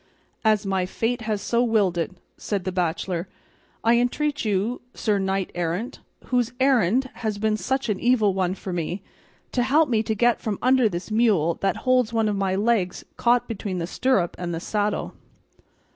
"As 0.43 0.65
my 0.65 0.87
fate 0.87 1.21
has 1.29 1.43
so 1.43 1.61
willed 1.61 1.95
it," 1.95 2.09
said 2.35 2.63
the 2.63 2.71
bachelor, 2.71 3.27
"I 3.83 3.97
entreat 3.99 4.43
you, 4.43 4.81
sir 4.95 5.19
knight 5.19 5.51
errant, 5.53 5.99
whose 6.25 6.53
errand 6.59 7.11
has 7.13 7.37
been 7.37 7.55
such 7.55 7.87
an 7.87 7.99
evil 7.99 8.33
one 8.33 8.55
for 8.55 8.73
me, 8.73 9.03
to 9.51 9.61
help 9.61 9.89
me 9.89 10.01
to 10.01 10.15
get 10.15 10.41
from 10.41 10.57
under 10.59 10.89
this 10.89 11.11
mule 11.11 11.53
that 11.61 11.77
holds 11.85 12.11
one 12.13 12.27
of 12.27 12.35
my 12.35 12.55
legs 12.55 13.05
caught 13.15 13.47
between 13.47 13.77
the 13.77 13.85
stirrup 13.85 14.35
and 14.39 14.55
the 14.55 14.59
saddle." 14.59 15.13